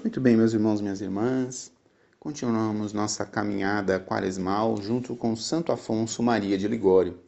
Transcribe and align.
Muito 0.00 0.20
bem, 0.20 0.36
meus 0.36 0.52
irmãos, 0.54 0.80
minhas 0.80 1.00
irmãs. 1.00 1.72
Continuamos 2.20 2.92
nossa 2.92 3.26
caminhada 3.26 3.98
quaresmal 3.98 4.80
junto 4.80 5.16
com 5.16 5.34
Santo 5.34 5.72
Afonso 5.72 6.22
Maria 6.22 6.56
de 6.56 6.68
Ligório. 6.68 7.18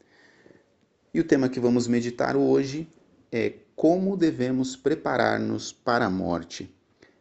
E 1.12 1.18
o 1.18 1.24
tema 1.24 1.48
que 1.48 1.58
vamos 1.58 1.88
meditar 1.88 2.36
hoje 2.36 2.88
é 3.32 3.54
como 3.74 4.16
devemos 4.16 4.76
preparar-nos 4.76 5.72
para 5.72 6.06
a 6.06 6.10
morte. 6.10 6.72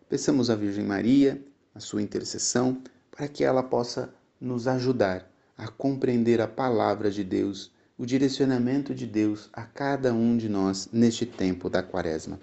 Peçamos 0.07 0.51
à 0.51 0.55
Virgem 0.55 0.85
Maria 0.85 1.43
a 1.73 1.79
sua 1.79 2.03
intercessão 2.03 2.79
para 3.09 3.27
que 3.27 3.43
ela 3.43 3.63
possa 3.63 4.13
nos 4.39 4.67
ajudar 4.67 5.27
a 5.57 5.67
compreender 5.67 6.39
a 6.41 6.47
palavra 6.47 7.09
de 7.09 7.23
Deus, 7.23 7.71
o 7.97 8.05
direcionamento 8.05 8.93
de 8.93 9.07
Deus 9.07 9.49
a 9.51 9.63
cada 9.63 10.13
um 10.13 10.37
de 10.37 10.47
nós 10.47 10.87
neste 10.93 11.25
tempo 11.25 11.71
da 11.71 11.81
quaresma. 11.81 12.39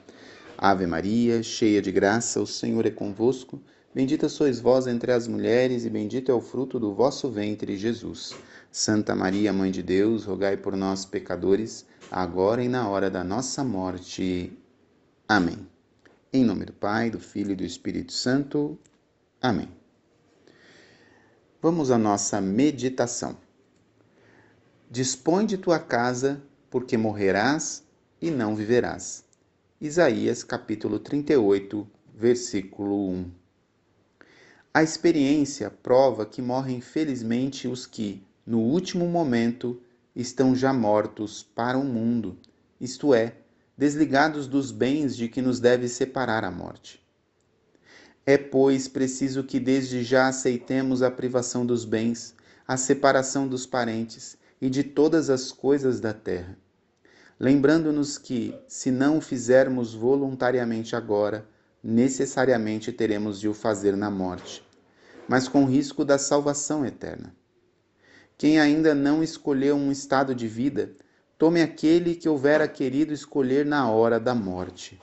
Ave 0.58 0.86
Maria, 0.86 1.42
cheia 1.42 1.82
de 1.82 1.92
graça, 1.92 2.40
o 2.40 2.46
Senhor 2.46 2.86
é 2.86 2.90
convosco. 2.90 3.60
Bendita 3.94 4.28
sois 4.28 4.58
vós 4.58 4.86
entre 4.86 5.12
as 5.12 5.28
mulheres, 5.28 5.84
e 5.84 5.90
bendito 5.90 6.30
é 6.30 6.34
o 6.34 6.40
fruto 6.40 6.80
do 6.80 6.94
vosso 6.94 7.30
ventre, 7.30 7.76
Jesus. 7.76 8.34
Santa 8.70 9.14
Maria, 9.14 9.52
Mãe 9.52 9.70
de 9.70 9.82
Deus, 9.82 10.24
rogai 10.24 10.56
por 10.56 10.74
nós, 10.74 11.04
pecadores, 11.04 11.84
agora 12.10 12.64
e 12.64 12.68
na 12.68 12.88
hora 12.88 13.10
da 13.10 13.22
nossa 13.22 13.62
morte. 13.62 14.50
Amém. 15.28 15.66
Em 16.32 16.42
nome 16.42 16.64
do 16.64 16.72
Pai, 16.72 17.10
do 17.10 17.20
Filho 17.20 17.52
e 17.52 17.56
do 17.56 17.64
Espírito 17.64 18.12
Santo. 18.12 18.78
Amém. 19.40 19.68
Vamos 21.60 21.90
à 21.90 21.98
nossa 21.98 22.40
meditação. 22.40 23.36
Dispõe 24.90 25.44
de 25.44 25.58
tua 25.58 25.78
casa, 25.78 26.42
porque 26.70 26.96
morrerás 26.96 27.82
e 28.22 28.30
não 28.30 28.56
viverás. 28.56 29.25
Isaías 29.78 30.42
capítulo 30.42 30.98
38, 30.98 31.86
versículo 32.14 33.10
1. 33.10 33.30
A 34.72 34.82
experiência 34.82 35.68
prova 35.68 36.24
que 36.24 36.40
morrem 36.40 36.80
felizmente 36.80 37.68
os 37.68 37.84
que, 37.84 38.22
no 38.46 38.60
último 38.60 39.06
momento, 39.06 39.78
estão 40.14 40.56
já 40.56 40.72
mortos 40.72 41.42
para 41.42 41.76
o 41.76 41.84
mundo, 41.84 42.38
isto 42.80 43.12
é, 43.12 43.34
desligados 43.76 44.48
dos 44.48 44.72
bens 44.72 45.14
de 45.14 45.28
que 45.28 45.42
nos 45.42 45.60
deve 45.60 45.88
separar 45.88 46.42
a 46.42 46.50
morte. 46.50 46.98
É, 48.24 48.38
pois, 48.38 48.88
preciso 48.88 49.44
que 49.44 49.60
desde 49.60 50.02
já 50.02 50.28
aceitemos 50.28 51.02
a 51.02 51.10
privação 51.10 51.66
dos 51.66 51.84
bens, 51.84 52.34
a 52.66 52.78
separação 52.78 53.46
dos 53.46 53.66
parentes 53.66 54.38
e 54.58 54.70
de 54.70 54.82
todas 54.82 55.28
as 55.28 55.52
coisas 55.52 56.00
da 56.00 56.14
terra 56.14 56.56
lembrando-nos 57.38 58.18
que, 58.18 58.54
se 58.66 58.90
não 58.90 59.18
o 59.18 59.20
fizermos 59.20 59.94
voluntariamente 59.94 60.96
agora, 60.96 61.46
necessariamente 61.82 62.92
teremos 62.92 63.38
de 63.38 63.48
o 63.48 63.54
fazer 63.54 63.96
na 63.96 64.10
morte, 64.10 64.64
mas 65.28 65.46
com 65.46 65.64
risco 65.64 66.04
da 66.04 66.18
salvação 66.18 66.84
eterna. 66.84 67.34
Quem 68.38 68.58
ainda 68.58 68.94
não 68.94 69.22
escolheu 69.22 69.76
um 69.76 69.90
estado 69.90 70.34
de 70.34 70.48
vida, 70.48 70.92
tome 71.38 71.62
aquele 71.62 72.14
que 72.14 72.28
houvera 72.28 72.66
querido 72.66 73.12
escolher 73.12 73.64
na 73.64 73.90
hora 73.90 74.18
da 74.18 74.34
morte. 74.34 75.00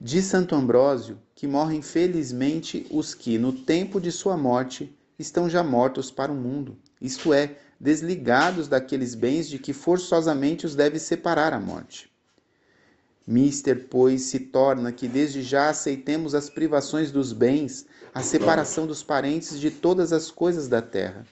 Diz 0.00 0.26
Santo 0.26 0.54
Ambrósio 0.54 1.18
que 1.34 1.46
morrem 1.46 1.82
felizmente 1.82 2.86
os 2.90 3.14
que, 3.14 3.38
no 3.38 3.52
tempo 3.52 4.00
de 4.00 4.12
sua 4.12 4.36
morte, 4.36 4.96
estão 5.18 5.48
já 5.48 5.62
mortos 5.62 6.10
para 6.10 6.30
o 6.30 6.36
mundo, 6.36 6.76
isto 7.00 7.32
é, 7.32 7.56
desligados 7.80 8.68
daqueles 8.68 9.14
bens 9.14 9.48
de 9.48 9.58
que 9.58 9.72
forçosamente 9.72 10.66
os 10.66 10.74
deve 10.74 10.98
separar 10.98 11.52
a 11.52 11.60
morte. 11.60 12.10
Mister, 13.26 13.86
pois, 13.90 14.22
se 14.22 14.40
torna 14.40 14.90
que 14.90 15.06
desde 15.06 15.42
já 15.42 15.68
aceitemos 15.68 16.34
as 16.34 16.48
privações 16.48 17.10
dos 17.10 17.32
bens, 17.32 17.84
a 18.14 18.22
separação 18.22 18.86
dos 18.86 19.02
parentes 19.02 19.60
de 19.60 19.70
todas 19.70 20.12
as 20.14 20.30
coisas 20.30 20.66
da 20.66 20.80
terra. 20.80 21.26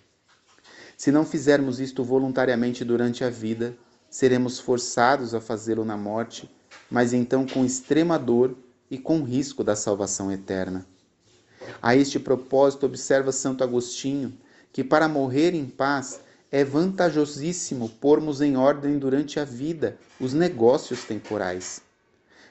Se 0.96 1.10
não 1.10 1.24
fizermos 1.24 1.80
isto 1.80 2.04
voluntariamente 2.04 2.84
durante 2.84 3.24
a 3.24 3.30
vida, 3.30 3.74
seremos 4.10 4.58
forçados 4.60 5.34
a 5.34 5.40
fazê-lo 5.40 5.84
na 5.84 5.96
morte, 5.96 6.50
mas 6.90 7.12
então 7.12 7.46
com 7.46 7.64
extrema 7.64 8.18
dor 8.18 8.56
e 8.90 8.98
com 8.98 9.22
risco 9.22 9.64
da 9.64 9.74
salvação 9.74 10.30
eterna. 10.30 10.86
A 11.82 11.96
este 11.96 12.18
propósito, 12.18 12.86
observa 12.86 13.32
Santo 13.32 13.64
Agostinho 13.64 14.36
que 14.76 14.84
para 14.84 15.08
morrer 15.08 15.54
em 15.54 15.64
paz 15.64 16.20
é 16.52 16.62
vantajosíssimo 16.62 17.88
pormos 17.88 18.42
em 18.42 18.58
ordem 18.58 18.98
durante 18.98 19.40
a 19.40 19.44
vida 19.44 19.96
os 20.20 20.34
negócios 20.34 21.02
temporais, 21.02 21.80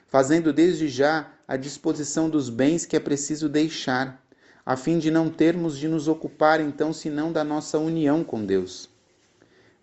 fazendo 0.08 0.52
desde 0.52 0.88
já 0.88 1.30
a 1.46 1.56
disposição 1.56 2.28
dos 2.28 2.50
bens 2.50 2.84
que 2.84 2.96
é 2.96 2.98
preciso 2.98 3.48
deixar, 3.48 4.20
a 4.66 4.74
fim 4.76 4.98
de 4.98 5.08
não 5.08 5.30
termos 5.30 5.78
de 5.78 5.86
nos 5.86 6.08
ocupar 6.08 6.60
então 6.60 6.92
senão 6.92 7.30
da 7.30 7.44
nossa 7.44 7.78
união 7.78 8.24
com 8.24 8.44
Deus. 8.44 8.90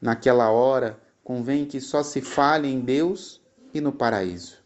Naquela 0.02 0.50
hora, 0.52 1.00
convém 1.24 1.64
que 1.64 1.80
só 1.80 2.03
se 2.03 2.20
fale 2.20 2.68
em 2.68 2.82
Deus 2.82 3.40
e 3.74 3.80
no 3.80 3.94
paraíso. 3.94 4.58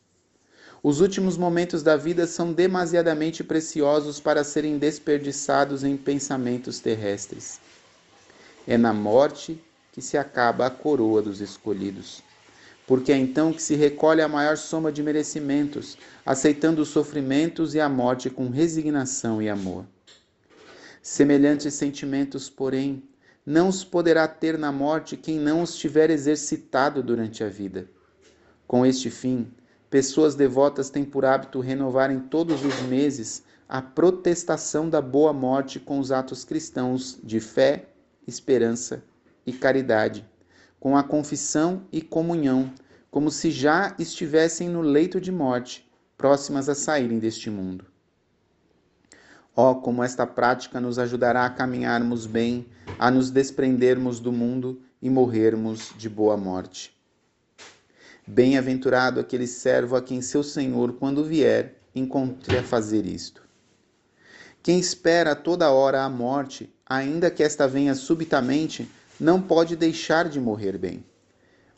Os 0.81 0.99
últimos 0.99 1.37
momentos 1.37 1.83
da 1.83 1.95
vida 1.95 2.25
são 2.25 2.51
demasiadamente 2.51 3.43
preciosos 3.43 4.19
para 4.19 4.43
serem 4.43 4.79
desperdiçados 4.79 5.83
em 5.83 5.95
pensamentos 5.95 6.79
terrestres. 6.79 7.66
É 8.67 8.77
na 8.77 8.93
morte 8.93 9.63
que 9.93 10.01
se 10.01 10.17
acaba 10.17 10.65
a 10.65 10.69
coroa 10.69 11.21
dos 11.21 11.39
escolhidos. 11.39 12.21
Porque 12.85 13.13
é 13.13 13.17
então 13.17 13.53
que 13.53 13.61
se 13.61 13.75
recolhe 13.75 14.21
a 14.21 14.27
maior 14.27 14.57
soma 14.57 14.91
de 14.91 15.01
merecimentos, 15.01 15.97
aceitando 16.25 16.81
os 16.81 16.89
sofrimentos 16.89 17.73
e 17.73 17.79
a 17.79 17.87
morte 17.87 18.29
com 18.29 18.49
resignação 18.49 19.41
e 19.41 19.47
amor. 19.49 19.85
Semelhantes 21.01 21.73
sentimentos, 21.73 22.49
porém, 22.49 23.01
não 23.45 23.69
os 23.69 23.85
poderá 23.85 24.27
ter 24.27 24.57
na 24.57 24.71
morte 24.73 25.15
quem 25.15 25.39
não 25.39 25.61
os 25.61 25.77
tiver 25.77 26.09
exercitado 26.09 27.01
durante 27.01 27.45
a 27.45 27.47
vida. 27.47 27.89
Com 28.67 28.85
este 28.85 29.09
fim, 29.09 29.47
pessoas 29.89 30.35
devotas 30.35 30.89
têm 30.89 31.05
por 31.05 31.23
hábito 31.23 31.61
renovarem 31.61 32.19
todos 32.19 32.65
os 32.65 32.81
meses 32.81 33.43
a 33.69 33.81
protestação 33.81 34.89
da 34.89 35.01
boa 35.01 35.31
morte 35.31 35.79
com 35.79 35.99
os 35.99 36.11
atos 36.11 36.43
cristãos 36.43 37.17
de 37.23 37.39
fé 37.39 37.87
esperança 38.27 39.03
e 39.45 39.53
caridade, 39.53 40.25
com 40.79 40.97
a 40.97 41.03
confissão 41.03 41.87
e 41.91 42.01
comunhão, 42.01 42.71
como 43.09 43.31
se 43.31 43.49
já 43.49 43.95
estivessem 43.97 44.69
no 44.69 44.81
leito 44.81 45.19
de 45.19 45.31
morte, 45.31 45.89
próximas 46.17 46.67
a 46.67 46.75
saírem 46.75 47.17
deste 47.17 47.49
mundo. 47.49 47.85
Ó, 49.55 49.71
oh, 49.71 49.75
como 49.77 50.03
esta 50.03 50.27
prática 50.27 50.79
nos 50.79 50.99
ajudará 50.99 51.45
a 51.45 51.49
caminharmos 51.49 52.27
bem, 52.27 52.67
a 52.99 53.09
nos 53.09 53.31
desprendermos 53.31 54.19
do 54.19 54.31
mundo 54.31 54.81
e 55.01 55.09
morrermos 55.09 55.93
de 55.97 56.07
boa 56.07 56.37
morte. 56.37 56.95
Bem-aventurado 58.27 59.19
aquele 59.19 59.47
servo 59.47 59.95
a 59.95 60.01
quem 60.01 60.21
seu 60.21 60.43
Senhor, 60.43 60.93
quando 60.93 61.23
vier, 61.23 61.81
encontre 61.95 62.57
a 62.57 62.63
fazer 62.63 63.05
isto. 63.05 63.46
Quem 64.67 64.79
espera 64.79 65.33
toda 65.33 65.71
hora 65.71 66.03
a 66.03 66.09
morte, 66.09 66.69
ainda 66.85 67.31
que 67.31 67.41
esta 67.41 67.65
venha 67.65 67.95
subitamente, 67.95 68.85
não 69.17 69.41
pode 69.41 69.77
deixar 69.77 70.27
de 70.27 70.41
morrer 70.41 70.77
bem. 70.77 71.05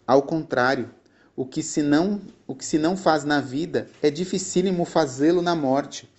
Ao 0.07 0.23
contrário, 0.23 0.89
o 1.35 1.45
que 1.45 1.61
se 1.61 1.83
não, 1.83 2.19
o 2.47 2.55
que 2.55 2.65
se 2.65 2.79
não 2.79 2.97
faz 2.97 3.23
na 3.23 3.39
vida 3.39 3.87
é 4.01 4.09
dificílimo 4.09 4.85
fazê-lo 4.85 5.39
na 5.39 5.53
morte. 5.55 6.09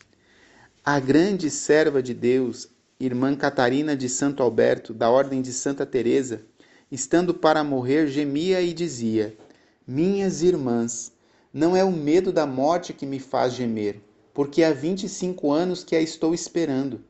A 0.85 1.01
grande 1.01 1.51
serva 1.51 2.01
de 2.01 2.15
Deus, 2.15 2.69
irmã 3.01 3.35
Catarina 3.35 3.97
de 3.97 4.09
Santo 4.09 4.41
Alberto, 4.41 4.95
da 4.95 5.11
ordem 5.11 5.43
de 5.43 5.53
Santa 5.53 5.85
Teresa, 5.85 6.41
estando 6.89 7.35
para 7.35 7.65
morrer, 7.65 8.07
gemia 8.07 8.63
e 8.63 8.73
dizia: 8.73 9.37
Minhas 9.85 10.41
irmãs, 10.41 11.11
não 11.53 11.75
é 11.75 11.83
o 11.83 11.91
medo 11.91 12.33
da 12.33 12.47
morte 12.47 12.93
que 12.93 13.07
me 13.07 13.19
faz 13.19 13.55
gemer, 13.55 14.01
porque 14.33 14.63
há 14.63 14.73
25 14.73 15.51
anos 15.51 15.85
que 15.85 15.97
a 15.97 16.01
estou 16.01 16.35
esperando. 16.35 17.05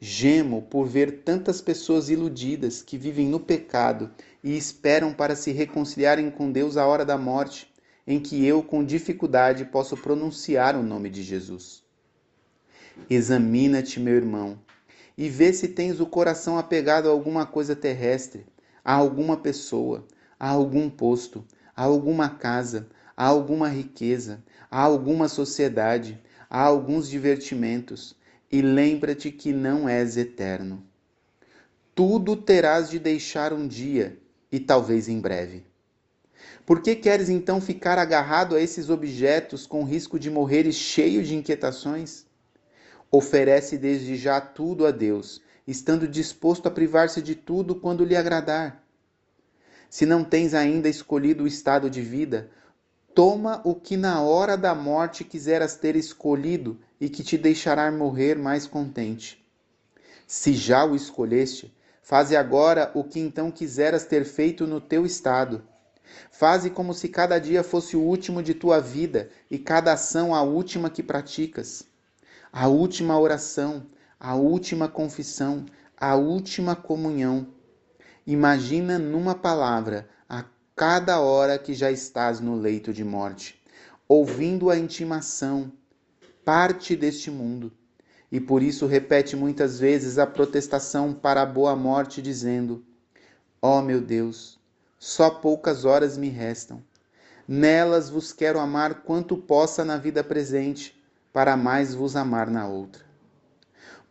Gemo 0.00 0.62
por 0.62 0.86
ver 0.86 1.22
tantas 1.22 1.60
pessoas 1.60 2.08
iludidas 2.08 2.82
que 2.82 2.98
vivem 2.98 3.28
no 3.28 3.38
pecado 3.38 4.10
e 4.42 4.56
esperam 4.56 5.14
para 5.14 5.36
se 5.36 5.52
reconciliarem 5.52 6.30
com 6.30 6.50
Deus 6.50 6.76
à 6.76 6.86
hora 6.86 7.04
da 7.04 7.16
morte, 7.16 7.72
em 8.06 8.18
que 8.18 8.44
eu, 8.44 8.62
com 8.62 8.84
dificuldade, 8.84 9.64
posso 9.66 9.96
pronunciar 9.96 10.76
o 10.76 10.82
nome 10.82 11.08
de 11.08 11.22
Jesus. 11.22 11.82
Examina-te, 13.08 14.00
meu 14.00 14.16
irmão, 14.16 14.58
e 15.16 15.28
vê 15.28 15.52
se 15.52 15.68
tens 15.68 16.00
o 16.00 16.06
coração 16.06 16.58
apegado 16.58 17.08
a 17.08 17.12
alguma 17.12 17.46
coisa 17.46 17.76
terrestre, 17.76 18.44
a 18.84 18.94
alguma 18.94 19.36
pessoa, 19.36 20.04
a 20.38 20.48
algum 20.48 20.90
posto, 20.90 21.44
a 21.76 21.84
alguma 21.84 22.28
casa, 22.28 22.88
a 23.16 23.26
alguma 23.26 23.68
riqueza, 23.68 24.42
a 24.70 24.80
alguma 24.80 25.28
sociedade, 25.28 26.20
a 26.54 26.60
alguns 26.60 27.08
divertimentos 27.08 28.14
e 28.50 28.60
lembra-te 28.60 29.32
que 29.32 29.54
não 29.54 29.88
és 29.88 30.18
eterno. 30.18 30.84
Tudo 31.94 32.36
terás 32.36 32.90
de 32.90 32.98
deixar 32.98 33.54
um 33.54 33.66
dia, 33.66 34.18
e 34.52 34.60
talvez 34.60 35.08
em 35.08 35.18
breve. 35.18 35.64
Por 36.66 36.82
que 36.82 36.94
queres 36.94 37.30
então 37.30 37.58
ficar 37.58 37.98
agarrado 37.98 38.54
a 38.54 38.60
esses 38.60 38.90
objetos 38.90 39.66
com 39.66 39.82
risco 39.82 40.18
de 40.18 40.30
morreres 40.30 40.74
cheio 40.74 41.24
de 41.24 41.34
inquietações? 41.34 42.26
Oferece 43.10 43.78
desde 43.78 44.14
já 44.16 44.38
tudo 44.38 44.84
a 44.84 44.90
Deus, 44.90 45.40
estando 45.66 46.06
disposto 46.06 46.66
a 46.66 46.70
privar-se 46.70 47.22
de 47.22 47.34
tudo 47.34 47.76
quando 47.76 48.04
lhe 48.04 48.14
agradar. 48.14 48.86
Se 49.88 50.04
não 50.04 50.22
tens 50.22 50.52
ainda 50.52 50.86
escolhido 50.86 51.44
o 51.44 51.46
estado 51.46 51.88
de 51.88 52.02
vida, 52.02 52.50
toma 53.14 53.60
o 53.64 53.74
que 53.74 53.96
na 53.96 54.22
hora 54.22 54.56
da 54.56 54.74
morte 54.74 55.24
quiseras 55.24 55.76
ter 55.76 55.96
escolhido 55.96 56.80
e 57.00 57.08
que 57.08 57.22
te 57.22 57.36
deixará 57.36 57.90
morrer 57.90 58.36
mais 58.36 58.66
contente. 58.66 59.44
Se 60.26 60.54
já 60.54 60.84
o 60.84 60.96
escolheste, 60.96 61.76
faze 62.02 62.34
agora 62.36 62.90
o 62.94 63.04
que 63.04 63.20
então 63.20 63.50
quiseras 63.50 64.04
ter 64.04 64.24
feito 64.24 64.66
no 64.66 64.80
teu 64.80 65.04
estado. 65.04 65.62
Faze 66.30 66.70
como 66.70 66.94
se 66.94 67.08
cada 67.08 67.38
dia 67.38 67.62
fosse 67.62 67.96
o 67.96 68.00
último 68.00 68.42
de 68.42 68.54
tua 68.54 68.80
vida 68.80 69.30
e 69.50 69.58
cada 69.58 69.92
ação 69.92 70.34
a 70.34 70.42
última 70.42 70.90
que 70.90 71.02
praticas. 71.02 71.84
A 72.52 72.68
última 72.68 73.18
oração, 73.18 73.86
a 74.18 74.34
última 74.34 74.88
confissão, 74.88 75.66
a 75.96 76.14
última 76.16 76.74
comunhão. 76.74 77.46
Imagina 78.26 78.98
numa 78.98 79.34
palavra 79.34 80.08
cada 80.74 81.20
hora 81.20 81.58
que 81.58 81.74
já 81.74 81.90
estás 81.90 82.40
no 82.40 82.56
leito 82.56 82.92
de 82.92 83.04
morte, 83.04 83.60
ouvindo 84.08 84.70
a 84.70 84.78
intimação, 84.78 85.70
parte 86.44 86.96
deste 86.96 87.30
mundo. 87.30 87.72
E 88.30 88.40
por 88.40 88.62
isso 88.62 88.86
repete 88.86 89.36
muitas 89.36 89.78
vezes 89.78 90.18
a 90.18 90.26
protestação 90.26 91.12
para 91.12 91.42
a 91.42 91.46
boa 91.46 91.76
morte, 91.76 92.22
dizendo: 92.22 92.82
Ó 93.60 93.78
oh, 93.78 93.82
meu 93.82 94.00
Deus, 94.00 94.58
só 94.98 95.28
poucas 95.28 95.84
horas 95.84 96.16
me 96.16 96.30
restam. 96.30 96.82
Nelas 97.46 98.08
vos 98.08 98.32
quero 98.32 98.58
amar 98.58 99.02
quanto 99.02 99.36
possa 99.36 99.84
na 99.84 99.98
vida 99.98 100.24
presente, 100.24 100.98
para 101.32 101.56
mais 101.56 101.94
vos 101.94 102.16
amar 102.16 102.50
na 102.50 102.66
outra. 102.66 103.04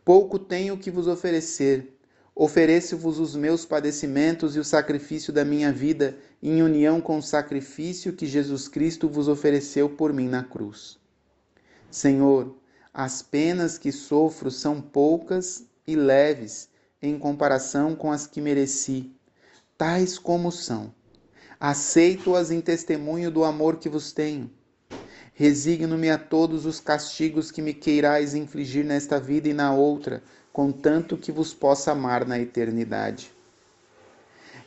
Pouco 0.04 0.38
tenho 0.38 0.78
que 0.78 0.90
vos 0.90 1.08
oferecer. 1.08 1.98
Ofereço-vos 2.34 3.18
os 3.18 3.36
meus 3.36 3.66
padecimentos 3.66 4.56
e 4.56 4.58
o 4.58 4.64
sacrifício 4.64 5.32
da 5.32 5.44
minha 5.44 5.70
vida, 5.70 6.16
em 6.42 6.62
união 6.62 7.00
com 7.00 7.18
o 7.18 7.22
sacrifício 7.22 8.14
que 8.14 8.26
Jesus 8.26 8.68
Cristo 8.68 9.08
vos 9.08 9.28
ofereceu 9.28 9.88
por 9.88 10.12
mim 10.12 10.28
na 10.28 10.42
cruz. 10.42 10.98
Senhor, 11.90 12.56
as 12.92 13.20
penas 13.20 13.76
que 13.76 13.92
sofro 13.92 14.50
são 14.50 14.80
poucas 14.80 15.66
e 15.86 15.94
leves 15.94 16.70
em 17.02 17.18
comparação 17.18 17.94
com 17.94 18.10
as 18.10 18.26
que 18.26 18.40
mereci, 18.40 19.12
tais 19.76 20.18
como 20.18 20.50
são. 20.50 20.94
Aceito-as 21.60 22.50
em 22.50 22.60
testemunho 22.60 23.30
do 23.30 23.44
amor 23.44 23.76
que 23.76 23.88
vos 23.88 24.12
tenho 24.12 24.50
Resigno-me 25.34 26.10
a 26.10 26.18
todos 26.18 26.66
os 26.66 26.78
castigos 26.78 27.50
que 27.50 27.62
me 27.62 27.72
queirais 27.72 28.34
infligir 28.34 28.84
nesta 28.84 29.18
vida 29.18 29.48
e 29.48 29.54
na 29.54 29.74
outra, 29.74 30.22
contanto 30.52 31.16
que 31.16 31.32
vos 31.32 31.54
possa 31.54 31.92
amar 31.92 32.26
na 32.26 32.38
eternidade. 32.38 33.32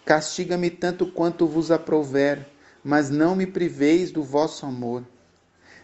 Castiga-me 0.03 0.71
tanto 0.71 1.05
quanto 1.05 1.45
vos 1.47 1.69
aprouver, 1.69 2.47
mas 2.83 3.11
não 3.11 3.35
me 3.35 3.45
priveis 3.45 4.11
do 4.11 4.23
vosso 4.23 4.65
amor. 4.65 5.03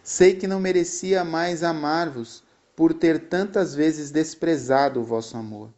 Sei 0.02 0.34
que 0.34 0.48
não 0.48 0.58
merecia 0.58 1.24
mais 1.24 1.62
amar-vos, 1.62 2.42
por 2.74 2.92
ter 2.92 3.28
tantas 3.28 3.74
vezes 3.74 4.10
desprezado 4.10 5.00
o 5.00 5.04
vosso 5.04 5.36
amor. 5.36 5.70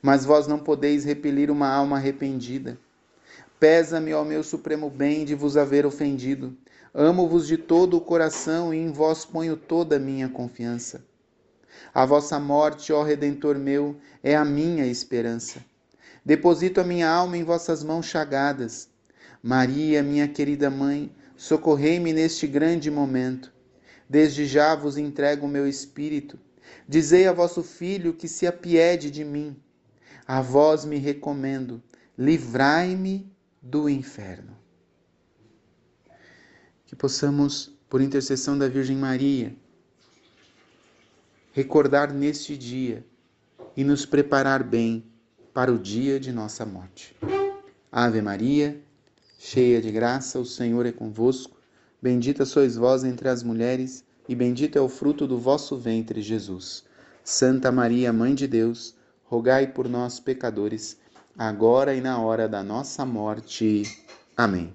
Mas 0.00 0.24
vós 0.24 0.46
não 0.46 0.58
podeis 0.58 1.04
repelir 1.04 1.50
uma 1.50 1.68
alma 1.68 1.96
arrependida. 1.96 2.78
Pesa-me, 3.58 4.14
ó 4.14 4.24
meu 4.24 4.42
supremo 4.42 4.88
bem, 4.88 5.26
de 5.26 5.34
vos 5.34 5.58
haver 5.58 5.84
ofendido 5.84 6.56
Amo-vos 6.92 7.46
de 7.46 7.56
todo 7.56 7.96
o 7.96 8.00
coração 8.00 8.74
e 8.74 8.78
em 8.78 8.90
vós 8.90 9.24
ponho 9.24 9.56
toda 9.56 9.94
a 9.94 9.98
minha 10.00 10.28
confiança. 10.28 11.04
A 11.94 12.04
vossa 12.04 12.40
morte, 12.40 12.92
ó 12.92 13.04
Redentor 13.04 13.56
meu, 13.56 13.96
é 14.24 14.34
a 14.34 14.44
minha 14.44 14.84
esperança. 14.84 15.64
Deposito 16.24 16.80
a 16.80 16.84
minha 16.84 17.08
alma 17.08 17.36
em 17.36 17.44
vossas 17.44 17.84
mãos 17.84 18.06
chagadas. 18.06 18.88
Maria, 19.40 20.02
minha 20.02 20.26
querida 20.26 20.68
mãe, 20.68 21.14
socorrei-me 21.36 22.12
neste 22.12 22.48
grande 22.48 22.90
momento. 22.90 23.52
Desde 24.08 24.44
já 24.44 24.74
vos 24.74 24.98
entrego 24.98 25.46
o 25.46 25.48
meu 25.48 25.68
espírito. 25.68 26.40
Dizei 26.88 27.28
a 27.28 27.32
vosso 27.32 27.62
filho 27.62 28.14
que 28.14 28.26
se 28.26 28.48
apiede 28.48 29.12
de 29.12 29.24
mim. 29.24 29.56
A 30.26 30.42
vós 30.42 30.84
me 30.84 30.98
recomendo, 30.98 31.80
livrai-me 32.18 33.32
do 33.62 33.88
inferno 33.88 34.58
que 36.90 36.96
possamos, 36.96 37.72
por 37.88 38.00
intercessão 38.00 38.58
da 38.58 38.66
Virgem 38.66 38.96
Maria, 38.96 39.54
recordar 41.52 42.12
neste 42.12 42.56
dia 42.56 43.06
e 43.76 43.84
nos 43.84 44.04
preparar 44.04 44.64
bem 44.64 45.04
para 45.54 45.72
o 45.72 45.78
dia 45.78 46.18
de 46.18 46.32
nossa 46.32 46.66
morte. 46.66 47.14
Ave 47.92 48.20
Maria, 48.20 48.82
cheia 49.38 49.80
de 49.80 49.92
graça, 49.92 50.40
o 50.40 50.44
Senhor 50.44 50.84
é 50.84 50.90
convosco. 50.90 51.56
Bendita 52.02 52.44
sois 52.44 52.74
vós 52.74 53.04
entre 53.04 53.28
as 53.28 53.44
mulheres, 53.44 54.04
e 54.28 54.34
bendito 54.34 54.76
é 54.76 54.80
o 54.80 54.88
fruto 54.88 55.28
do 55.28 55.38
vosso 55.38 55.76
ventre, 55.76 56.20
Jesus. 56.20 56.82
Santa 57.22 57.70
Maria, 57.70 58.12
Mãe 58.12 58.34
de 58.34 58.48
Deus, 58.48 58.96
rogai 59.22 59.68
por 59.68 59.88
nós, 59.88 60.18
pecadores, 60.18 60.98
agora 61.38 61.94
e 61.94 62.00
na 62.00 62.20
hora 62.20 62.48
da 62.48 62.64
nossa 62.64 63.06
morte. 63.06 63.84
Amém. 64.36 64.74